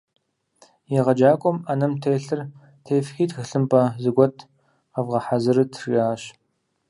Егъэджакӏуэм 0.99 1.57
«ӏэнэм 1.65 1.93
телъыр 2.01 2.41
тефхи, 2.85 3.25
тхылъымпӏэ 3.29 3.81
зэгуэт 4.01 4.35
къэвгъэхьэзырыт» 4.93 5.71
жиӏащ. 5.81 6.21